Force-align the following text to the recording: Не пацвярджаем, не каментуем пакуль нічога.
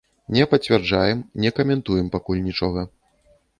Не 0.35 0.45
пацвярджаем, 0.53 1.21
не 1.45 1.53
каментуем 1.59 2.11
пакуль 2.17 2.43
нічога. 2.49 2.89